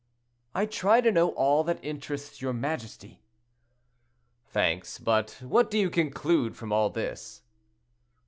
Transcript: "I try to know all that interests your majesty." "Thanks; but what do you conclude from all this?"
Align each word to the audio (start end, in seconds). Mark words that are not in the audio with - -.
"I 0.55 0.65
try 0.65 0.99
to 0.99 1.11
know 1.11 1.29
all 1.33 1.63
that 1.63 1.77
interests 1.85 2.41
your 2.41 2.53
majesty." 2.53 3.21
"Thanks; 4.47 4.97
but 4.97 5.37
what 5.41 5.69
do 5.69 5.77
you 5.77 5.91
conclude 5.91 6.57
from 6.57 6.71
all 6.73 6.89
this?" 6.89 7.43